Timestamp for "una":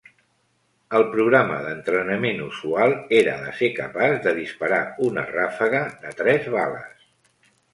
5.11-5.27